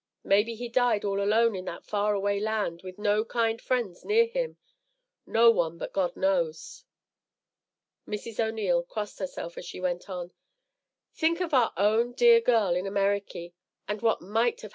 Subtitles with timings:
[0.23, 4.25] Maybe he died all alone in that far away land, with no kind friends near
[4.25, 4.57] him.
[5.27, 6.85] No one but God knows."
[8.07, 8.39] Mrs.
[8.39, 10.31] O'Neil crossed herself as she went on,
[11.13, 13.53] "Think of our own dear girl in Ameriky,
[13.87, 14.69] and what might happen to her!"